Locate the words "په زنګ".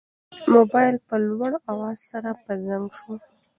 2.43-2.85